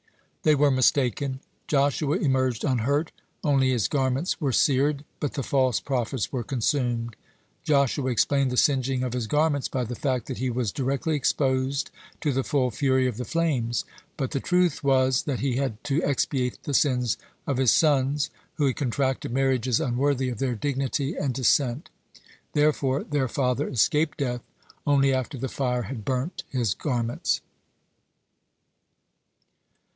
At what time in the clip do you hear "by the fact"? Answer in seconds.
9.67-10.25